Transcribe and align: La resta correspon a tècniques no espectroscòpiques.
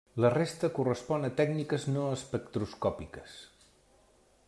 La 0.23 0.29
resta 0.35 0.69
correspon 0.77 1.27
a 1.27 1.29
tècniques 1.41 1.87
no 1.97 2.07
espectroscòpiques. 2.17 3.37